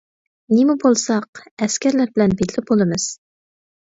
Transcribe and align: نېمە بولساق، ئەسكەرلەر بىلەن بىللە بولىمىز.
نېمە 0.59 0.75
بولساق، 0.85 1.43
ئەسكەرلەر 1.65 2.13
بىلەن 2.17 2.35
بىللە 2.41 2.65
بولىمىز. 2.71 3.07